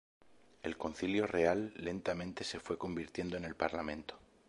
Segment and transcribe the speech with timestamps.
[0.63, 4.17] El Concilio Real lentamente se fue convirtiendo en el Parlamento.